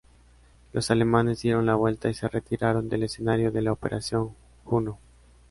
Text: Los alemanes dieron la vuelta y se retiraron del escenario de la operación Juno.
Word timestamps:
Los 0.73 0.89
alemanes 0.89 1.43
dieron 1.43 1.67
la 1.67 1.75
vuelta 1.75 2.09
y 2.09 2.15
se 2.15 2.27
retiraron 2.27 2.89
del 2.89 3.03
escenario 3.03 3.51
de 3.51 3.61
la 3.61 3.71
operación 3.71 4.33
Juno. 4.65 4.97